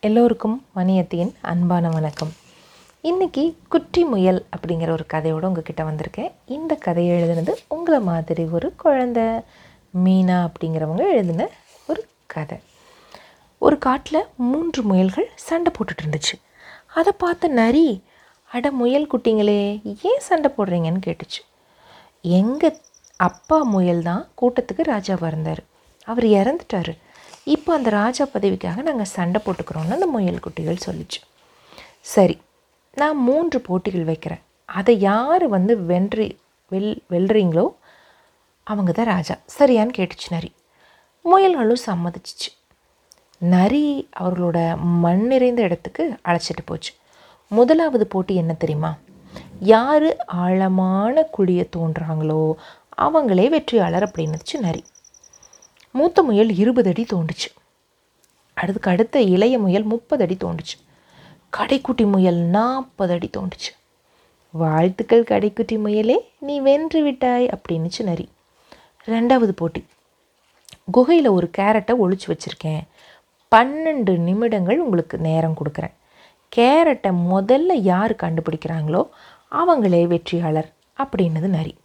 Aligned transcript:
எல்லோருக்கும் 0.00 0.66
மணியத்தின் 0.76 1.34
அன்பான 1.40 1.88
வணக்கம். 1.88 2.32
இன்றைக்கி 3.02 3.54
குட்டி 3.68 4.04
முயல் 4.04 4.46
அப்படிங்கிற 4.56 4.90
ஒரு 4.90 5.04
கதையோடு 5.12 5.46
உங்ககிட்ட 5.46 5.82
வந்திருக்கேன். 5.84 6.32
இந்த 6.46 6.74
கதையை 6.74 7.22
எழுதுனது 7.22 7.54
உங்களை 7.68 8.00
மாதிரி 8.00 8.44
ஒரு 8.44 8.74
குழந்த 8.84 9.44
மீனா 10.04 10.48
அப்படிங்கிறவங்க 10.48 10.98
எழுதின 10.98 11.48
ஒரு 11.86 12.06
கதை. 12.26 12.58
ஒரு 13.58 13.78
காட்டில் 13.78 14.24
மூன்று 14.36 14.82
முயல்கள் 14.82 15.28
சண்டை 15.34 15.72
போட்டுட்டு 15.78 16.06
இருந்துச்சு. 16.06 16.34
அதை 16.86 17.12
பார்த்த 17.18 17.48
நரி 17.48 18.04
அட 18.50 18.70
முயல் 18.70 19.06
குட்டிங்களே 19.06 19.62
ஏன் 20.02 20.20
சண்டை 20.20 20.52
போடுறீங்கன்னு 20.58 21.02
கேட்டுச்சு. 21.06 21.42
எங்கள் 22.20 22.76
அப்பா 23.16 23.62
முயல் 23.62 24.02
தான் 24.02 24.28
கூட்டத்துக்கு 24.42 24.82
ராஜாவாக 24.82 25.26
இருந்தார். 25.26 25.64
அவர் 26.04 26.24
இறந்துட்டாரு. 26.24 26.98
இப்போ 27.54 27.70
அந்த 27.78 27.90
ராஜா 27.90 28.24
பதவிக்காக 28.34 28.82
நாங்கள் 28.88 29.12
சண்டை 29.16 29.38
போட்டுக்கிறோன்னு 29.44 29.96
அந்த 29.96 30.06
முயல் 30.14 30.44
குட்டிகள் 30.44 30.84
சொல்லிச்சு. 30.86 31.20
சரி 32.14 32.36
நான் 33.00 33.18
மூன்று 33.28 33.58
போட்டிகள் 33.68 34.06
வைக்கிறேன். 34.10 34.42
அதை 34.78 34.94
யார் 35.08 35.44
வந்து 35.56 35.74
வென்றி 35.90 36.28
வெல் 36.72 36.94
வெல்றீங்களோ 37.14 37.66
அவங்க 38.66 38.92
தான் 38.92 39.10
ராஜா. 39.14 39.34
சரியான்னு 39.58 39.96
கேட்டுச்சு 39.98 40.28
நரி. 40.36 40.50
முயல்களும் 41.24 41.84
சம்மதிச்சிச்சு. 41.86 42.50
நரி 43.54 43.86
அவர்களோட 44.20 44.58
மண் 45.04 45.24
நிறைந்த 45.32 45.62
இடத்துக்கு 45.68 46.04
அழைச்சிட்டு 46.28 46.64
போச்சு. 46.64 46.92
முதலாவது 47.48 48.06
போட்டி 48.14 48.34
என்ன 48.42 48.52
தெரியுமா? 48.62 48.92
யார் 49.72 50.08
ஆழமான 50.42 51.24
குழியை 51.38 51.66
தோன்றாங்களோ 51.76 52.42
அவங்களே 53.06 53.48
வெற்றியாளர் 53.56 54.06
அப்படின்னுச்சு 54.08 54.56
நரி. 54.66 54.82
மூத்த 55.92 56.22
முயல் 56.22 56.54
இருபது 56.54 56.88
அடி 56.88 57.06
தோண்டுச்சு. 57.12 57.56
அதுக்கு 58.54 58.90
அடுத்த 58.90 59.20
இளைய 59.20 59.58
முயல் 59.58 59.82
முப்பது 59.82 60.22
அடி 60.22 60.36
தோண்டுச்சு. 60.40 60.86
கடைக்குட்டி 61.56 62.10
முயல் 62.10 62.36
நாற்பது 62.36 63.12
அடி 63.12 63.30
தோண்டுச்சு. 63.36 63.76
வாழ்த்துக்கள் 64.50 65.22
கடைக்குட்டி 65.22 65.78
முயலே 65.78 66.16
நீ 66.38 66.60
வென்று 66.60 67.02
விட்டாய் 67.02 67.48
அப்படின்னுச்சு 67.48 68.02
நரி. 68.02 68.28
ரெண்டாவது 69.06 69.48
போட்டி. 69.48 69.84
குகையில் 70.90 71.26
ஒரு 71.26 71.50
கேரட்டை 71.58 71.94
ஒழிச்சு 72.02 72.26
வச்சுருக்கேன். 72.26 72.80
பன்னெண்டு 73.54 74.16
நிமிடங்கள் 74.16 74.80
உங்களுக்கு 74.80 75.18
நேரம் 75.18 75.56
கொடுக்குறேன். 75.56 75.92
கேரட்டை 76.56 77.14
முதல்ல 77.30 77.72
யார் 77.72 78.14
கண்டுபிடிக்கிறாங்களோ 78.14 79.08
அவங்களே 79.52 80.06
வெற்றியாளர் 80.06 80.72
அப்படின்னது 80.98 81.46
நரி. 81.46 81.76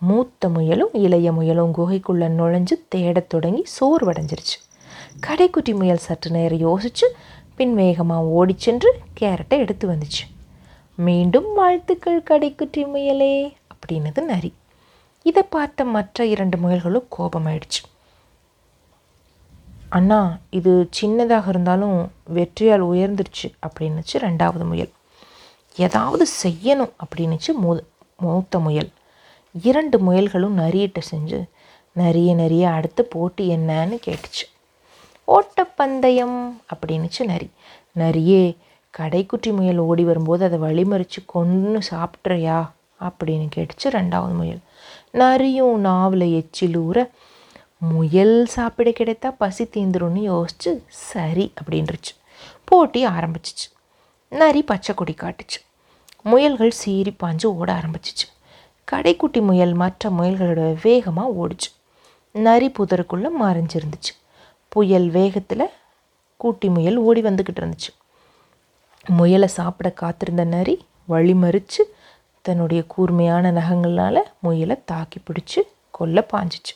மூத்த 0.00 0.48
முயலும் 0.48 0.92
இளைய 0.92 1.32
முயலும் 1.32 1.74
குகைக்குள்ளே 1.74 2.26
நுழைஞ்சு 2.38 2.74
தேடத் 2.88 3.28
தொடங்கி 3.28 3.64
சோர்வடைஞ்சிருச்சு. 3.80 4.58
கடைக்குட்டி 5.26 5.74
முயல் 5.74 5.96
சற்று 5.96 6.30
நேரம் 6.30 6.62
யோசிச்சு 6.66 7.06
பின் 7.56 7.74
வேகமாக 7.74 8.22
ஓடி 8.22 8.54
சென்று 8.56 9.00
கேரட்டை 9.20 9.48
எடுத்து 9.48 9.88
வந்துச்சு. 9.88 10.22
மீண்டும் 10.94 11.54
வாழ்த்துக்கள் 11.54 12.22
கடைக்குட்டி 12.22 12.86
முயலே 12.86 13.56
அப்படின்னது 13.72 14.22
நரி. 14.22 14.54
இதை 15.22 15.42
பார்த்த 15.42 15.84
மற்ற 15.84 16.26
இரண்டு 16.26 16.58
முயல்களும் 16.58 17.06
கோபமாயிடுச்சு. 17.18 17.82
அண்ணா 19.88 20.38
இது 20.50 20.88
சின்னதாக 21.00 21.48
இருந்தாலும் 21.48 22.12
வெற்றியால் 22.34 22.84
உயர்ந்துருச்சு 22.92 23.52
அப்படின்னுச்சு 23.66 24.12
ரெண்டாவது 24.12 24.64
முயல். 24.64 24.92
ஏதாவது 25.76 26.26
செய்யணும் 26.42 26.92
அப்படின்னுச்சு 27.04 27.52
மூ 27.62 27.80
மூத்த 28.16 28.58
முயல். 28.58 28.90
இரண்டு 29.52 30.12
முயல்களும் 30.12 30.58
நரியிட்ட 30.58 30.98
செஞ்சு 31.10 31.44
நிறைய 31.92 32.34
நிறைய 32.34 32.70
அடுத்து 32.70 33.04
போட்டி 33.04 33.56
என்னன்னு 33.56 33.98
கேட்டுச்சு. 34.06 34.44
ஓட்டப்பந்தயம் 35.24 36.62
அப்படின்னுச்சு 36.74 37.24
நரி. 37.24 37.50
நரியே 37.98 38.56
கடைக்குட்டி 38.98 39.56
முயல் 39.56 39.76
ஓடி 39.76 40.04
வரும்போது 40.04 40.44
அதை 40.44 40.58
வழிமறித்து 40.58 41.24
கொன்று 41.26 41.78
சாப்பிட்றியா 41.90 42.70
அப்படின்னு 43.00 43.48
கேட்டுச்சு 43.56 43.88
ரெண்டாவது 43.88 44.34
முயல். 44.34 44.58
நரியும் 45.10 45.78
நாவில் 45.78 46.20
எச்சிலூர 46.20 47.10
முயல் 47.78 48.46
சாப்பிட 48.46 48.90
கிடைத்தா 48.90 49.34
பசி 49.38 49.64
தீந்துரும்னு 49.64 50.44
யோசிச்சு 50.44 50.82
சரி 50.88 51.52
அப்படின்றுச்சு. 51.62 52.12
போட்டி 52.64 53.06
ஆரம்பிச்சிச்சு. 53.06 53.66
நரி 54.28 54.62
பச்சை 54.62 54.94
கொடி 54.94 55.14
காட்டுச்சு. 55.20 55.60
முயல்கள் 56.22 56.70
சீறி 56.70 57.16
பாஞ்சு 57.22 57.46
ஓட 57.46 57.72
ஆரம்பிச்சிச்சு. 57.72 58.39
கடைக்குட்டி 58.88 59.42
முயல் 59.42 59.72
மற்ற 59.72 60.10
முயல்களோட 60.10 60.76
வேகமாக 60.82 61.32
ஓடிச்சு. 61.42 61.70
நரி 62.32 62.68
புதருக்குள்ளே 62.68 63.28
மறைஞ்சிருந்துச்சு. 63.40 64.12
புயல் 64.68 65.08
வேகத்தில் 65.10 65.70
கூட்டி 66.36 66.68
முயல் 66.68 66.96
ஓடி 66.96 67.22
வந்துக்கிட்டு 67.22 67.60
இருந்துச்சு. 67.60 67.90
முயலை 69.08 69.48
சாப்பிட 69.48 69.90
காத்திருந்த 69.90 70.44
நரி 70.44 70.86
வழிமறித்து 71.08 71.82
தன்னுடைய 72.42 72.84
கூர்மையான 72.86 73.52
நகங்களால் 73.52 74.22
முயலை 74.38 74.76
தாக்கி 74.84 75.20
பிடிச்சி 75.20 75.60
கொல்ல 75.90 76.26
பாஞ்சிச்சு. 76.32 76.74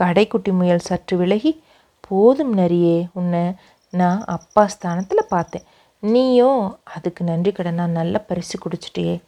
கடைக்குட்டி 0.00 0.52
முயல் 0.52 0.78
சற்று 0.78 1.16
விலகி 1.16 1.62
போதும் 2.00 2.56
நரியே 2.58 3.08
உன்னை 3.12 3.52
நான் 3.90 4.24
அப்பா 4.26 4.66
ஸ்தானத்தில் 4.66 5.28
பார்த்தேன். 5.28 5.62
நீயும் 6.00 6.78
அதுக்கு 6.84 7.24
நன்றி 7.24 7.50
கடனாக 7.50 7.86
நல்ல 7.86 8.18
பரிசு 8.18 8.58
குடிச்சிட்டியே. 8.58 9.20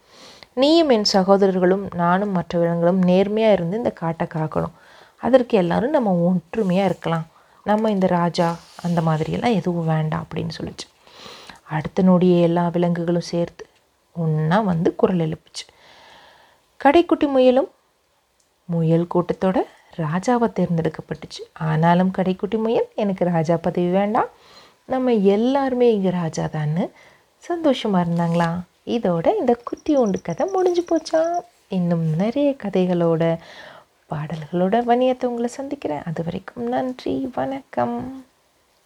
நீயும் 0.55 0.89
என் 0.89 1.05
சகோதரர்களும் 1.05 1.85
நானும் 1.95 2.31
மற்ற 2.31 2.59
விலங்குகளும் 2.59 3.03
நேர்மையாக 3.03 3.53
இருந்து 3.53 3.77
இந்த 3.77 3.91
காட்டை 3.91 4.27
காக்கணும். 4.35 4.75
அதற்கு 5.17 5.59
எல்லாரும் 5.59 5.91
நம்ம 5.91 6.15
ஒற்றுமையாக 6.29 6.89
இருக்கலாம். 6.91 7.27
நம்ம 7.65 7.91
இந்த 7.91 8.07
ராஜா 8.07 8.57
அந்த 8.83 9.01
மாதிரியெல்லாம் 9.01 9.59
எதுவும் 9.61 9.87
வேண்டாம் 9.87 10.25
அப்படின்னு 10.25 10.55
சொல்லிச்சு. 10.59 10.87
அடுத்த 11.69 12.03
நொடியே 12.03 12.41
எல்லா 12.41 12.69
விலங்குகளும் 12.69 13.31
சேர்த்து 13.33 13.67
ஒன்றா 14.13 14.61
வந்து 14.61 14.95
குரல் 14.95 15.19
எழுப்புச்சு. 15.19 15.65
கடைக்குட்டி 16.85 17.29
முயலும் 17.29 17.71
முயல் 18.65 19.07
கூட்டத்தோட 19.15 19.59
ராஜாவை 19.97 20.49
தேர்ந்தெடுக்கப்பட்டுச்சு. 20.59 21.43
ஆனாலும் 21.53 22.13
கடைக்குட்டி 22.19 22.59
முயல் 22.59 22.89
எனக்கு 22.95 23.25
ராஜா 23.25 23.57
பதவி 23.57 23.87
வேண்டாம். 23.87 24.29
நம்ம 24.87 25.13
எல்லாருமே 25.13 25.93
இங்கே 25.95 26.11
ராஜா 26.11 26.45
தான்னு 26.45 26.91
சந்தோஷமாக 27.39 28.11
இருந்தாங்களா? 28.11 28.51
இதோட 28.87 29.39
இந்த 29.39 29.55
குட்டி 29.55 29.97
ஒன்று 29.97 30.21
கதை 30.23 30.49
முடிஞ்சு 30.53 30.83
போச்சா? 30.83 31.41
இன்னும் 31.69 32.17
நிறைய 32.17 32.55
கதைகளோட 32.63 33.37
பாடல்களோட 34.11 34.75
வணியத்தை 34.83 35.25
உங்களை 35.25 35.47
சந்திக்கிறேன். 35.47 36.03
அது 36.05 36.25
வரைக்கும் 36.25 36.69
நன்றி 36.69 37.31
வணக்கம். 37.35 38.25